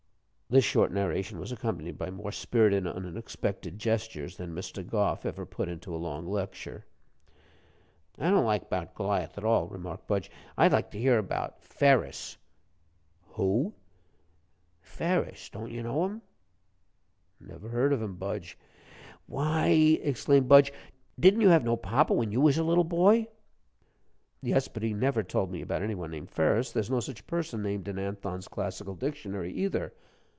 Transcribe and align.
This 0.51 0.65
short 0.65 0.91
narration 0.91 1.39
was 1.39 1.53
accompanied 1.53 1.97
by 1.97 2.11
more 2.11 2.33
spirited 2.33 2.85
and 2.85 3.05
unexpected 3.07 3.79
gestures 3.79 4.35
than 4.35 4.53
Mr. 4.53 4.85
Gough 4.85 5.25
ever 5.25 5.45
puts 5.45 5.71
into 5.71 5.95
a 5.95 5.95
long 5.95 6.27
lecture. 6.27 6.85
"I 8.17 8.29
don't 8.29 8.43
like 8.43 8.69
'bout 8.69 8.93
Goliath 8.93 9.37
at 9.37 9.45
all," 9.45 9.69
remarked 9.69 10.07
Budge. 10.07 10.29
"I'd 10.57 10.73
like 10.73 10.91
to 10.91 10.99
hear 10.99 11.21
'bout 11.21 11.63
Ferus." 11.63 12.35
"Who?" 13.35 13.75
"Ferus; 14.81 15.49
don't 15.49 15.71
you 15.71 15.83
know?" 15.83 16.19
"Never 17.39 17.69
heard 17.69 17.93
of 17.93 18.01
him, 18.01 18.17
Budge." 18.17 18.57
"Why 19.27 19.67
y 19.69 19.99
y!" 19.99 19.99
exclaimed 20.03 20.49
Budge; 20.49 20.73
"didn't 21.17 21.39
you 21.39 21.47
have 21.49 21.63
no 21.63 21.77
papa 21.77 22.13
when 22.13 22.33
you 22.33 22.41
was 22.41 22.57
a 22.57 22.63
little 22.65 22.83
boy?" 22.83 23.27
"Yes, 24.41 24.67
but 24.67 24.83
he 24.83 24.93
never 24.93 25.23
told 25.23 25.49
me 25.49 25.61
about 25.61 25.81
any 25.81 25.95
one 25.95 26.11
named 26.11 26.29
Ferus; 26.29 26.73
there's 26.73 26.91
no 26.91 26.99
such 26.99 27.25
person 27.25 27.61
named 27.61 27.87
in 27.87 27.97
Anthon's 27.97 28.49
Classical 28.49 28.95
Dictionary, 28.95 29.53
either. 29.53 29.93